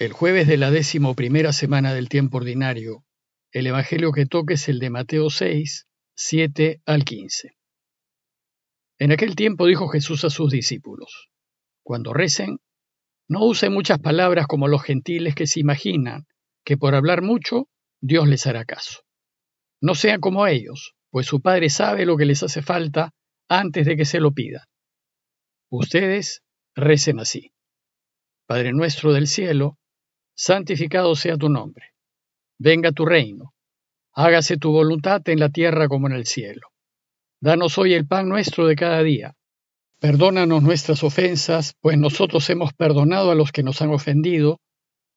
[0.00, 3.04] El jueves de la décimo primera semana del tiempo ordinario,
[3.52, 7.52] el Evangelio que toque es el de Mateo 6, 7 al 15.
[8.98, 11.28] En aquel tiempo dijo Jesús a sus discípulos,
[11.82, 12.60] Cuando recen,
[13.28, 16.26] no usen muchas palabras como los gentiles que se imaginan
[16.64, 17.68] que por hablar mucho
[18.00, 19.02] Dios les hará caso.
[19.82, 23.12] No sean como ellos, pues su Padre sabe lo que les hace falta
[23.50, 24.64] antes de que se lo pidan.
[25.68, 26.42] Ustedes
[26.74, 27.52] recen así.
[28.46, 29.76] Padre nuestro del cielo,
[30.42, 31.92] santificado sea tu nombre.
[32.58, 33.52] Venga tu reino.
[34.14, 36.68] Hágase tu voluntad en la tierra como en el cielo.
[37.42, 39.34] Danos hoy el pan nuestro de cada día.
[39.98, 44.60] Perdónanos nuestras ofensas, pues nosotros hemos perdonado a los que nos han ofendido.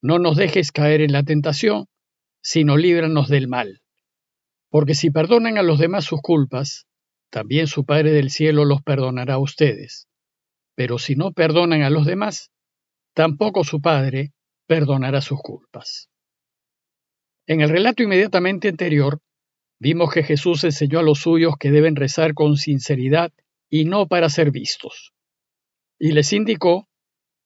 [0.00, 1.84] No nos dejes caer en la tentación,
[2.40, 3.82] sino líbranos del mal.
[4.70, 6.86] Porque si perdonan a los demás sus culpas,
[7.28, 10.08] también su Padre del cielo los perdonará a ustedes.
[10.74, 12.50] Pero si no perdonan a los demás,
[13.12, 14.32] tampoco su Padre
[14.70, 16.08] perdonará sus culpas.
[17.48, 19.20] En el relato inmediatamente anterior,
[19.80, 23.32] vimos que Jesús enseñó a los suyos que deben rezar con sinceridad
[23.68, 25.12] y no para ser vistos.
[25.98, 26.88] Y les indicó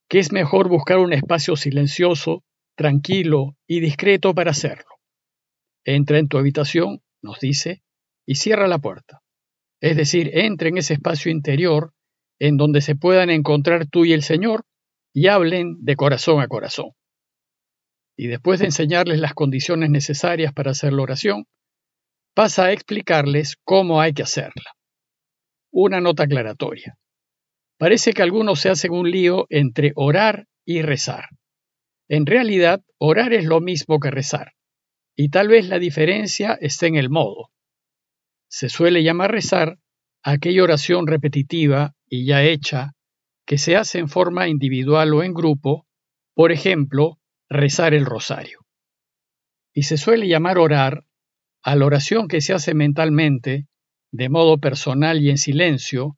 [0.06, 2.44] que es mejor buscar un espacio silencioso,
[2.76, 4.90] tranquilo y discreto para hacerlo.
[5.82, 7.82] Entra en tu habitación, nos dice,
[8.26, 9.22] y cierra la puerta.
[9.80, 11.94] Es decir, entra en ese espacio interior
[12.38, 14.66] en donde se puedan encontrar tú y el Señor
[15.14, 16.90] y hablen de corazón a corazón
[18.16, 21.46] y después de enseñarles las condiciones necesarias para hacer la oración,
[22.34, 24.72] pasa a explicarles cómo hay que hacerla.
[25.72, 26.96] Una nota aclaratoria.
[27.78, 31.26] Parece que algunos se hacen un lío entre orar y rezar.
[32.08, 34.52] En realidad, orar es lo mismo que rezar,
[35.16, 37.50] y tal vez la diferencia esté en el modo.
[38.48, 39.78] Se suele llamar rezar
[40.22, 42.92] aquella oración repetitiva y ya hecha
[43.46, 45.86] que se hace en forma individual o en grupo,
[46.34, 48.60] por ejemplo, rezar el rosario.
[49.72, 51.04] Y se suele llamar orar
[51.62, 53.66] a la oración que se hace mentalmente,
[54.12, 56.16] de modo personal y en silencio,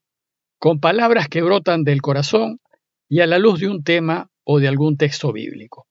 [0.58, 2.60] con palabras que brotan del corazón
[3.08, 5.86] y a la luz de un tema o de algún texto bíblico.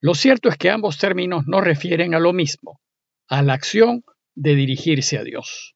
[0.00, 2.80] Lo cierto es que ambos términos no refieren a lo mismo,
[3.28, 4.04] a la acción
[4.34, 5.74] de dirigirse a Dios.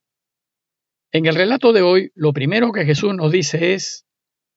[1.11, 4.05] En el relato de hoy, lo primero que Jesús nos dice es,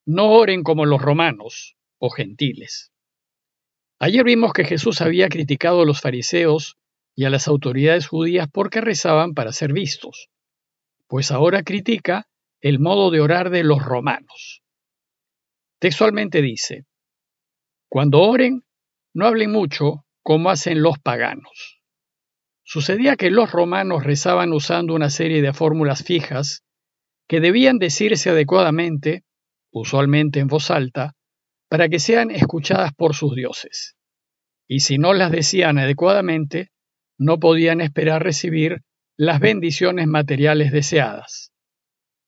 [0.07, 2.93] no oren como los romanos o gentiles.
[3.99, 6.77] Ayer vimos que Jesús había criticado a los fariseos
[7.15, 10.29] y a las autoridades judías porque rezaban para ser vistos,
[11.07, 12.29] pues ahora critica
[12.61, 14.63] el modo de orar de los romanos.
[15.79, 16.85] Textualmente dice,
[17.89, 18.65] Cuando oren,
[19.15, 21.81] no hablen mucho como hacen los paganos.
[22.65, 26.65] Sucedía que los romanos rezaban usando una serie de fórmulas fijas
[27.29, 29.25] que debían decirse adecuadamente,
[29.71, 31.15] usualmente en voz alta,
[31.69, 33.97] para que sean escuchadas por sus dioses.
[34.69, 36.71] Y si no las decían adecuadamente,
[37.19, 38.83] no podían esperar recibir
[39.17, 41.53] las bendiciones materiales deseadas.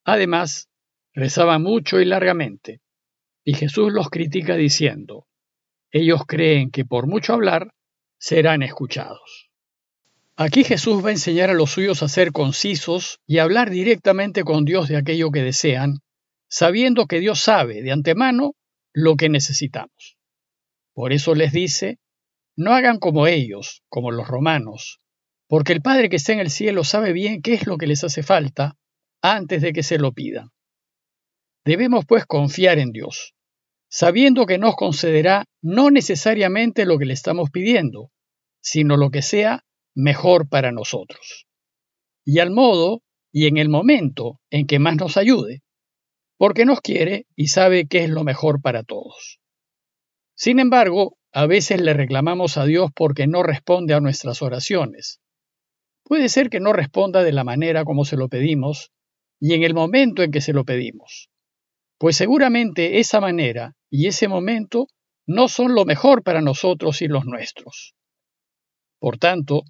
[0.05, 0.69] Además,
[1.13, 2.81] rezaban mucho y largamente,
[3.45, 5.27] y Jesús los critica diciendo,
[5.91, 7.73] ellos creen que por mucho hablar
[8.19, 9.51] serán escuchados.
[10.37, 14.45] Aquí Jesús va a enseñar a los suyos a ser concisos y a hablar directamente
[14.45, 15.99] con Dios de aquello que desean,
[16.49, 18.55] sabiendo que Dios sabe de antemano
[18.93, 20.17] lo que necesitamos.
[20.95, 21.99] Por eso les dice,
[22.57, 25.01] no hagan como ellos, como los romanos,
[25.49, 28.05] porque el Padre que está en el cielo sabe bien qué es lo que les
[28.05, 28.77] hace falta
[29.23, 30.51] antes de que se lo pidan.
[31.65, 33.35] Debemos pues confiar en Dios,
[33.89, 38.11] sabiendo que nos concederá no necesariamente lo que le estamos pidiendo,
[38.61, 41.47] sino lo que sea mejor para nosotros.
[42.25, 45.63] Y al modo y en el momento en que más nos ayude,
[46.39, 49.41] porque nos quiere y sabe qué es lo mejor para todos.
[50.35, 55.21] Sin embargo, a veces le reclamamos a Dios porque no responde a nuestras oraciones.
[56.05, 58.93] Puede ser que no responda de la manera como se lo pedimos
[59.41, 61.29] y en el momento en que se lo pedimos,
[61.99, 64.87] pues seguramente esa manera y ese momento
[65.27, 67.95] no son lo mejor para nosotros y los nuestros.
[68.99, 69.63] Por tanto,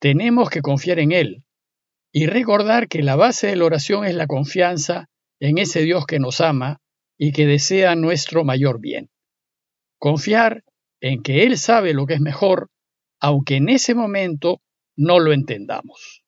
[0.00, 1.44] tenemos que confiar en Él
[2.12, 5.08] y recordar que la base de la oración es la confianza
[5.40, 6.80] en ese Dios que nos ama
[7.18, 9.10] y que desea nuestro mayor bien.
[9.98, 10.64] Confiar
[11.00, 12.70] en que Él sabe lo que es mejor,
[13.20, 14.60] aunque en ese momento
[14.96, 16.22] no lo entendamos.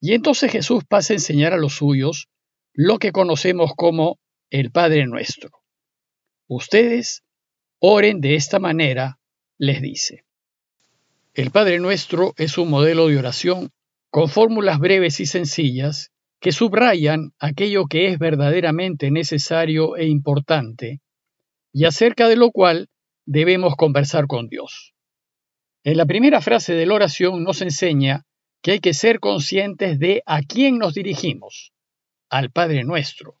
[0.00, 2.28] Y entonces Jesús pasa a enseñar a los suyos
[2.72, 4.18] lo que conocemos como
[4.50, 5.50] el Padre nuestro.
[6.46, 7.24] Ustedes
[7.80, 9.18] oren de esta manera,
[9.58, 10.24] les dice.
[11.34, 13.70] El Padre nuestro es un modelo de oración
[14.10, 21.00] con fórmulas breves y sencillas que subrayan aquello que es verdaderamente necesario e importante,
[21.72, 22.88] y acerca de lo cual
[23.26, 24.94] debemos conversar con Dios.
[25.84, 28.24] En la primera frase de la oración nos enseña
[28.62, 31.72] que hay que ser conscientes de a quién nos dirigimos,
[32.30, 33.40] al Padre nuestro,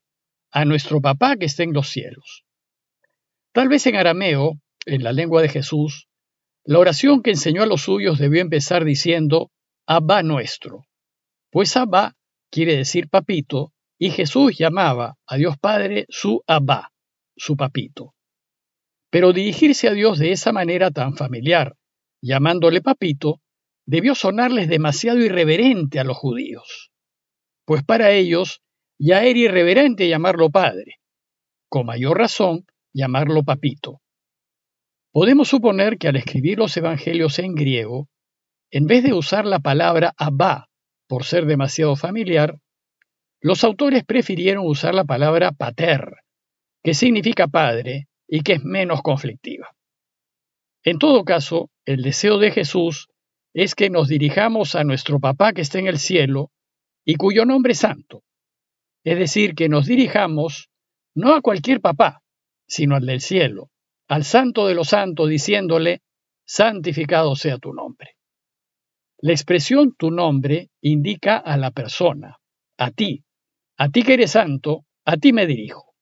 [0.50, 2.44] a nuestro Papá que está en los cielos.
[3.52, 6.08] Tal vez en arameo, en la lengua de Jesús,
[6.64, 9.50] la oración que enseñó a los suyos debió empezar diciendo
[9.86, 10.84] Abba nuestro,
[11.50, 12.17] pues Abba
[12.50, 16.92] quiere decir papito, y Jesús llamaba a Dios Padre su Abba,
[17.36, 18.14] su papito.
[19.10, 21.74] Pero dirigirse a Dios de esa manera tan familiar,
[22.22, 23.40] llamándole papito,
[23.86, 26.90] debió sonarles demasiado irreverente a los judíos,
[27.64, 28.60] pues para ellos
[28.98, 30.96] ya era irreverente llamarlo padre,
[31.68, 34.00] con mayor razón llamarlo papito.
[35.12, 38.08] Podemos suponer que al escribir los evangelios en griego,
[38.70, 40.67] en vez de usar la palabra abba
[41.08, 42.58] por ser demasiado familiar,
[43.40, 46.16] los autores prefirieron usar la palabra pater,
[46.82, 49.74] que significa padre y que es menos conflictiva.
[50.84, 53.08] En todo caso, el deseo de Jesús
[53.54, 56.50] es que nos dirijamos a nuestro papá que está en el cielo
[57.04, 58.22] y cuyo nombre es santo.
[59.04, 60.68] Es decir, que nos dirijamos
[61.14, 62.22] no a cualquier papá,
[62.66, 63.70] sino al del cielo,
[64.08, 66.02] al santo de los santos, diciéndole,
[66.44, 68.17] santificado sea tu nombre.
[69.20, 72.38] La expresión tu nombre indica a la persona,
[72.76, 73.24] a ti,
[73.76, 75.94] a ti que eres santo, a ti me dirijo.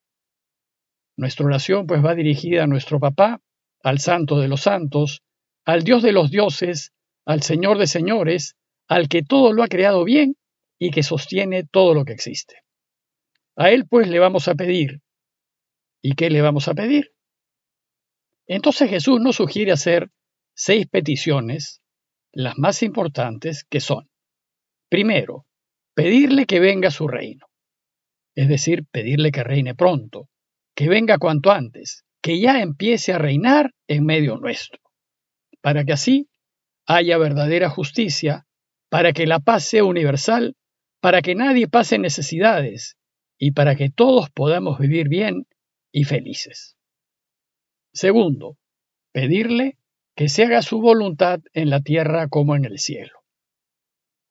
[1.16, 3.40] Nuestra oración pues va dirigida a nuestro papá,
[3.82, 5.22] al santo de los santos,
[5.64, 6.92] al Dios de los dioses,
[7.24, 8.54] al Señor de señores,
[8.86, 10.36] al que todo lo ha creado bien
[10.78, 12.64] y que sostiene todo lo que existe.
[13.56, 15.00] A Él pues le vamos a pedir.
[16.02, 17.12] ¿Y qué le vamos a pedir?
[18.46, 20.10] Entonces Jesús nos sugiere hacer
[20.54, 21.80] seis peticiones,
[22.36, 24.10] las más importantes que son,
[24.90, 25.46] primero,
[25.94, 27.46] pedirle que venga su reino,
[28.34, 30.28] es decir, pedirle que reine pronto,
[30.74, 34.82] que venga cuanto antes, que ya empiece a reinar en medio nuestro,
[35.62, 36.28] para que así
[36.86, 38.46] haya verdadera justicia,
[38.90, 40.56] para que la paz sea universal,
[41.00, 42.98] para que nadie pase necesidades
[43.38, 45.46] y para que todos podamos vivir bien
[45.90, 46.76] y felices.
[47.94, 48.58] Segundo,
[49.12, 49.78] pedirle
[50.16, 53.20] que se haga su voluntad en la tierra como en el cielo.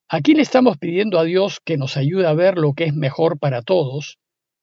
[0.09, 3.37] Aquí le estamos pidiendo a Dios que nos ayude a ver lo que es mejor
[3.39, 4.17] para todos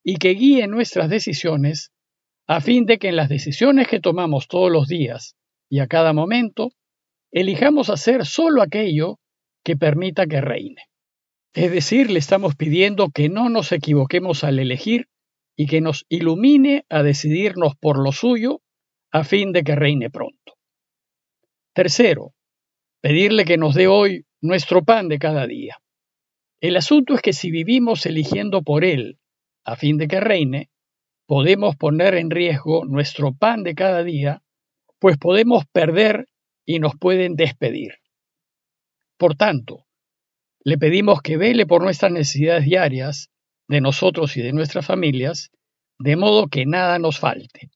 [0.04, 1.92] y que guíe nuestras decisiones
[2.48, 5.36] a fin de que en las decisiones que tomamos todos los días
[5.70, 6.72] y a cada momento
[7.30, 9.20] elijamos hacer solo aquello
[9.64, 10.82] que permita que reine.
[11.54, 15.06] Es decir, le estamos pidiendo que no nos equivoquemos al elegir
[15.56, 18.60] y que nos ilumine a decidirnos por lo suyo
[19.12, 20.51] a fin de que reine pronto.
[21.74, 22.34] Tercero,
[23.00, 25.78] pedirle que nos dé hoy nuestro pan de cada día.
[26.60, 29.18] El asunto es que si vivimos eligiendo por Él
[29.64, 30.70] a fin de que reine,
[31.26, 34.42] podemos poner en riesgo nuestro pan de cada día,
[34.98, 36.26] pues podemos perder
[36.66, 37.94] y nos pueden despedir.
[39.16, 39.86] Por tanto,
[40.64, 43.30] le pedimos que vele por nuestras necesidades diarias,
[43.66, 45.50] de nosotros y de nuestras familias,
[45.98, 47.70] de modo que nada nos falte,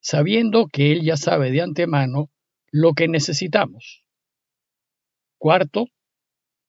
[0.00, 2.30] sabiendo que Él ya sabe de antemano
[2.72, 4.02] lo que necesitamos.
[5.38, 5.86] Cuarto,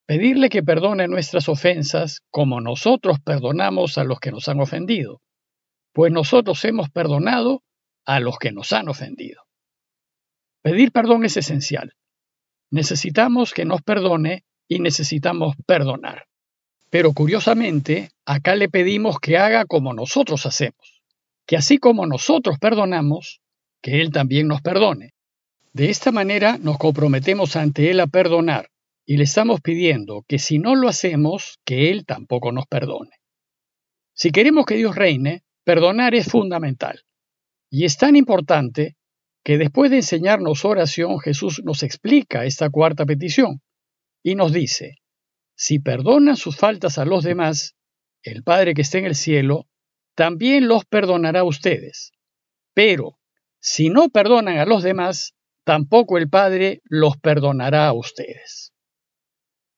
[0.06, 5.22] pedirle que perdone nuestras ofensas como nosotros perdonamos a los que nos han ofendido,
[5.92, 7.62] pues nosotros hemos perdonado
[8.04, 9.42] a los que nos han ofendido.
[10.62, 11.94] Pedir perdón es esencial.
[12.70, 16.26] Necesitamos que nos perdone y necesitamos perdonar.
[16.90, 21.02] Pero curiosamente, acá le pedimos que haga como nosotros hacemos,
[21.46, 23.40] que así como nosotros perdonamos,
[23.80, 25.13] que Él también nos perdone.
[25.74, 28.70] De esta manera nos comprometemos ante Él a perdonar
[29.04, 33.10] y le estamos pidiendo que si no lo hacemos, que Él tampoco nos perdone.
[34.14, 37.02] Si queremos que Dios reine, perdonar es fundamental.
[37.70, 38.96] Y es tan importante
[39.42, 43.60] que después de enseñarnos oración, Jesús nos explica esta cuarta petición
[44.22, 44.98] y nos dice,
[45.56, 47.74] si perdonan sus faltas a los demás,
[48.22, 49.66] el Padre que está en el cielo
[50.14, 52.12] también los perdonará a ustedes.
[52.74, 53.18] Pero
[53.58, 58.72] si no perdonan a los demás, tampoco el Padre los perdonará a ustedes.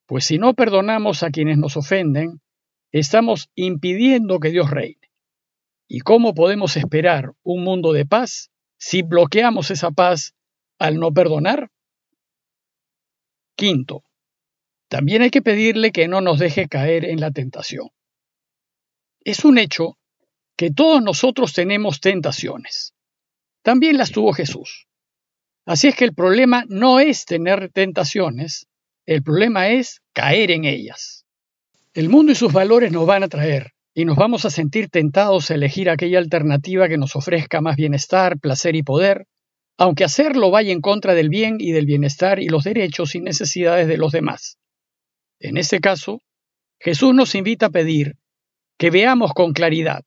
[0.06, 2.40] Pues si no perdonamos a quienes nos ofenden,
[2.92, 5.10] estamos impidiendo que Dios reine.
[5.88, 10.34] ¿Y cómo podemos esperar un mundo de paz si bloqueamos esa paz
[10.78, 11.70] al no perdonar?
[13.56, 14.04] Quinto,
[14.88, 17.88] también hay que pedirle que no nos deje caer en la tentación.
[19.20, 19.98] Es un hecho
[20.56, 22.94] que todos nosotros tenemos tentaciones.
[23.62, 24.86] También las tuvo Jesús.
[25.66, 28.68] Así es que el problema no es tener tentaciones,
[29.04, 31.26] el problema es caer en ellas.
[31.92, 35.50] El mundo y sus valores nos van a traer y nos vamos a sentir tentados
[35.50, 39.26] a elegir aquella alternativa que nos ofrezca más bienestar, placer y poder,
[39.76, 43.88] aunque hacerlo vaya en contra del bien y del bienestar y los derechos y necesidades
[43.88, 44.58] de los demás.
[45.40, 46.20] En este caso,
[46.78, 48.16] Jesús nos invita a pedir
[48.78, 50.04] que veamos con claridad,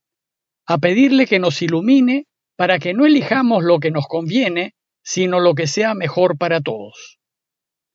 [0.66, 4.74] a pedirle que nos ilumine para que no elijamos lo que nos conviene,
[5.10, 7.18] sino lo que sea mejor para todos.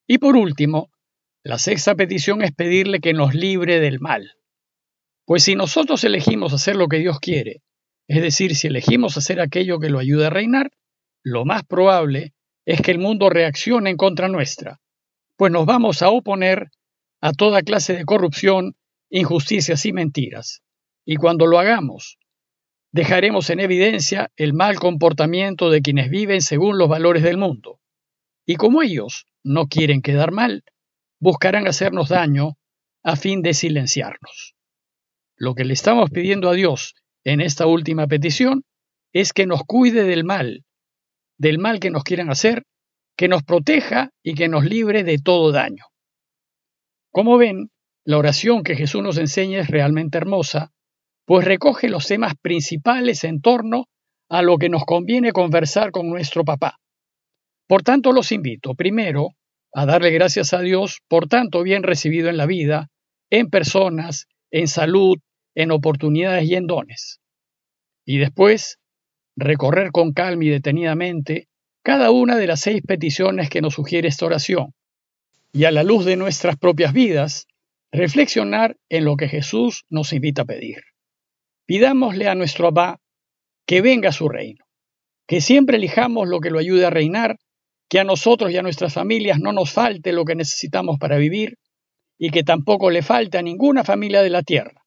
[0.04, 0.90] Y por último,
[1.44, 4.32] la sexta petición es pedirle que nos libre del mal.
[5.24, 7.62] Pues si nosotros elegimos hacer lo que Dios quiere,
[8.08, 10.72] es decir, si elegimos hacer aquello que lo ayude a reinar,
[11.22, 12.34] lo más probable
[12.66, 14.80] es que el mundo reaccione en contra nuestra,
[15.36, 16.72] pues nos vamos a oponer
[17.20, 18.74] a toda clase de corrupción,
[19.08, 20.62] injusticias y mentiras.
[21.04, 22.18] Y cuando lo hagamos,
[22.94, 27.80] dejaremos en evidencia el mal comportamiento de quienes viven según los valores del mundo.
[28.46, 30.62] Y como ellos no quieren quedar mal,
[31.18, 32.52] buscarán hacernos daño
[33.02, 34.54] a fin de silenciarnos.
[35.36, 38.62] Lo que le estamos pidiendo a Dios en esta última petición
[39.12, 40.64] es que nos cuide del mal,
[41.36, 42.62] del mal que nos quieran hacer,
[43.16, 45.86] que nos proteja y que nos libre de todo daño.
[47.10, 47.72] Como ven,
[48.04, 50.73] la oración que Jesús nos enseña es realmente hermosa
[51.26, 53.86] pues recoge los temas principales en torno
[54.28, 56.78] a lo que nos conviene conversar con nuestro papá.
[57.66, 59.30] Por tanto, los invito, primero,
[59.72, 62.88] a darle gracias a Dios por tanto bien recibido en la vida,
[63.30, 65.18] en personas, en salud,
[65.54, 67.20] en oportunidades y en dones.
[68.04, 68.78] Y después,
[69.36, 71.48] recorrer con calma y detenidamente
[71.82, 74.74] cada una de las seis peticiones que nos sugiere esta oración,
[75.52, 77.46] y a la luz de nuestras propias vidas,
[77.92, 80.93] reflexionar en lo que Jesús nos invita a pedir.
[81.66, 83.00] Pidámosle a nuestro Abba
[83.66, 84.64] que venga a su reino,
[85.26, 87.38] que siempre elijamos lo que lo ayude a reinar,
[87.88, 91.56] que a nosotros y a nuestras familias no nos falte lo que necesitamos para vivir
[92.18, 94.84] y que tampoco le falte a ninguna familia de la tierra,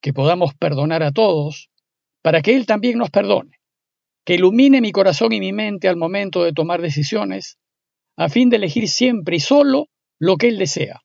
[0.00, 1.70] que podamos perdonar a todos
[2.22, 3.58] para que Él también nos perdone,
[4.24, 7.58] que ilumine mi corazón y mi mente al momento de tomar decisiones,
[8.16, 11.02] a fin de elegir siempre y solo lo que Él desea,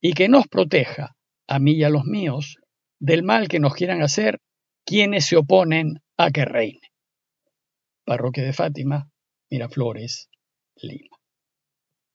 [0.00, 2.59] y que nos proteja, a mí y a los míos,
[3.00, 4.38] del mal que nos quieran hacer
[4.84, 6.92] quienes se oponen a que reine.
[8.04, 9.10] Parroquia de Fátima,
[9.50, 10.28] Miraflores,
[10.76, 11.09] Lima.